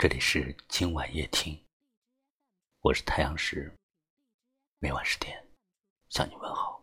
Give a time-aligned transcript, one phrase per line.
[0.00, 1.62] 这里是今晚夜听，
[2.80, 3.70] 我是太阳石，
[4.78, 5.46] 每晚十点
[6.08, 6.82] 向你问好。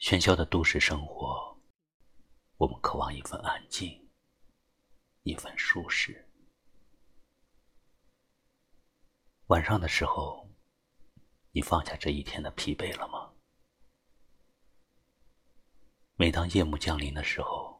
[0.00, 1.56] 喧嚣的都市生活，
[2.56, 4.10] 我们渴望一份安静，
[5.22, 6.28] 一份舒适。
[9.46, 10.50] 晚上的时候，
[11.52, 13.32] 你放下这一天的疲惫了吗？
[16.16, 17.73] 每当夜幕降临的时候。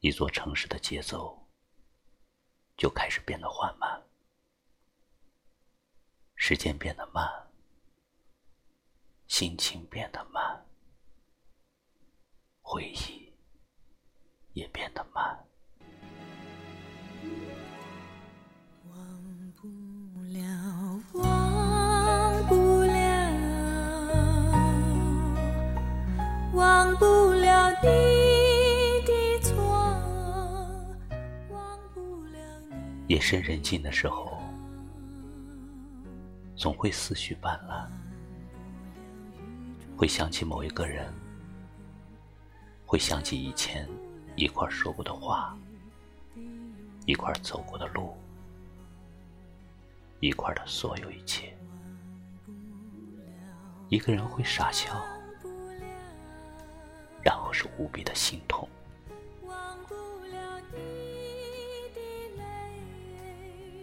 [0.00, 1.48] 一座城市的节奏
[2.76, 4.02] 就开始变得缓慢，
[6.34, 7.50] 时间变得慢，
[9.26, 10.64] 心情变得慢，
[12.60, 13.32] 回忆
[14.52, 15.48] 也变得慢。
[33.08, 34.36] 夜深人静的时候，
[36.56, 37.88] 总会思绪泛滥，
[39.96, 41.06] 会想起某一个人，
[42.84, 43.88] 会想起以前
[44.34, 45.56] 一块说过的话，
[47.04, 48.16] 一块走过的路，
[50.18, 51.56] 一块的所有一切。
[53.88, 55.00] 一个人会傻笑，
[57.22, 58.68] 然后是无比的心痛。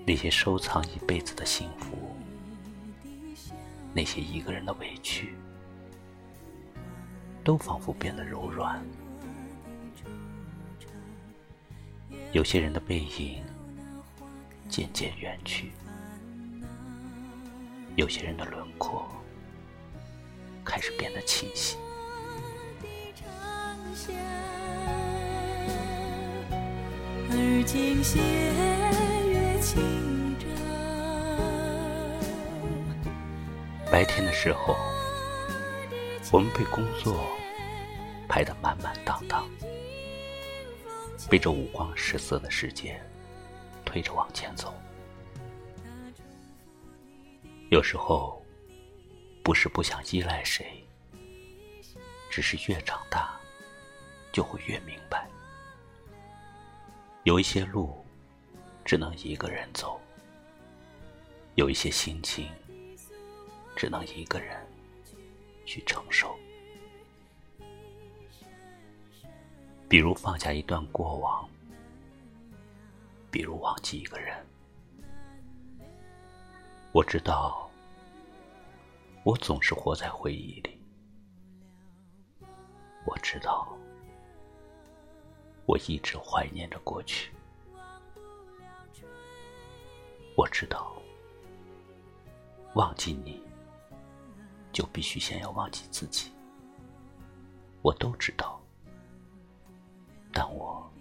[0.06, 1.98] 那些收藏一辈子的幸福，
[3.94, 5.34] 那些一个人的委屈，
[7.44, 8.84] 都仿佛变得柔软。
[12.34, 13.42] 有些人的背影
[14.68, 15.72] 渐渐远去，
[17.96, 19.08] 有些人的轮廓
[20.66, 21.78] 开始变得清晰。
[27.36, 28.04] 而今
[33.92, 34.76] 白天的时候，
[36.32, 37.24] 我们被工作
[38.28, 39.48] 排得满满当当，
[41.30, 43.00] 被这五光十色的世界
[43.86, 44.74] 推着往前走。
[47.70, 48.44] 有时候，
[49.44, 50.84] 不是不想依赖谁，
[52.30, 53.40] 只是越长大，
[54.32, 55.28] 就会越明白，
[57.24, 58.03] 有一些路。
[58.94, 60.00] 只能一个人走，
[61.56, 62.48] 有一些心情，
[63.76, 64.64] 只能一个人
[65.66, 66.38] 去承受。
[69.90, 71.50] 比如放下一段过往，
[73.32, 74.38] 比如忘记一个人。
[76.92, 77.68] 我知道，
[79.24, 80.80] 我总是活在回忆里。
[83.08, 83.76] 我知道，
[85.66, 87.32] 我一直怀念着过去。
[90.36, 90.92] 我知道，
[92.74, 93.42] 忘记你，
[94.72, 96.32] 就必须先要忘记自己。
[97.84, 98.60] 我都知道，
[100.32, 100.92] 但我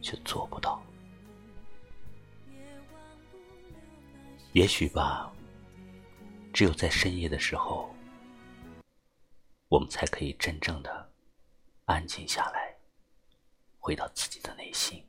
[0.00, 0.80] 却做不到。
[4.52, 5.32] 也许吧，
[6.52, 7.92] 只有在深夜的时候，
[9.68, 11.10] 我们才可以真正的
[11.86, 12.76] 安静下来，
[13.80, 15.04] 回到自己的内心。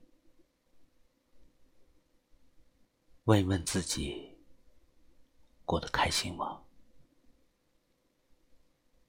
[3.25, 4.37] 问一问自己，
[5.63, 6.61] 过得开心吗？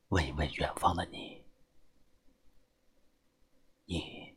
[0.09, 1.45] 问一问远方的你，
[3.87, 4.37] 你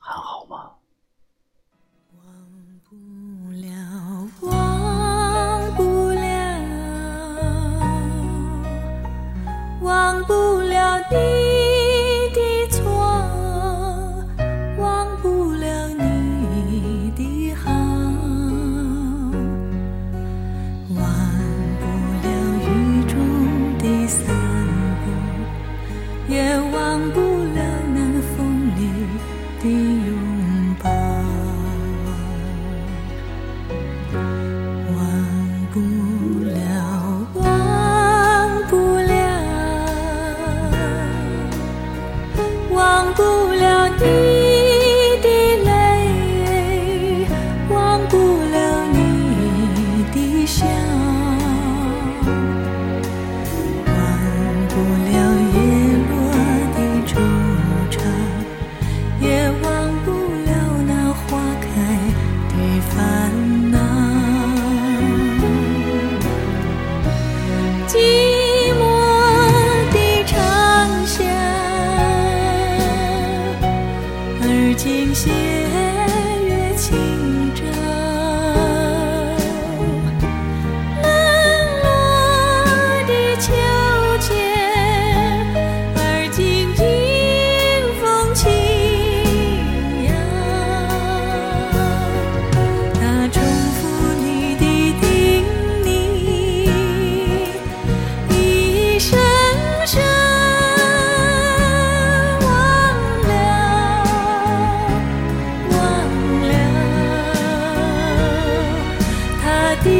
[0.00, 0.35] 还好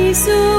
[0.06, 0.55] Jesus.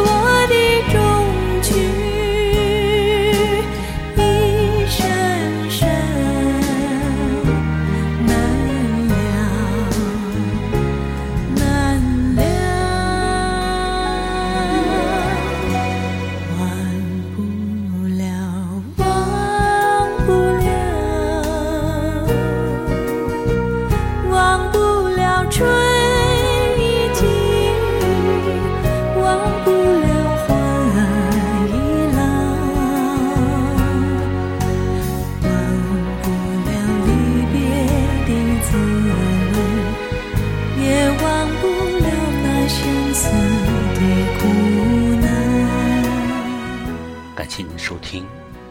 [47.48, 48.28] 请您收听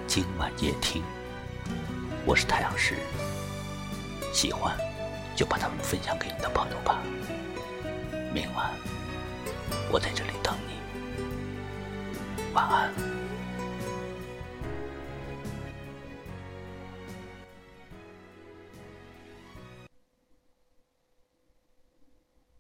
[0.06, 1.02] 今晚夜听，
[2.26, 2.94] 我是太阳石。
[4.34, 4.76] 喜欢
[5.34, 7.02] 就把它们分享给你的朋友吧。
[8.34, 8.70] 明晚
[9.90, 10.75] 我在这里等你，
[12.52, 12.93] 晚安。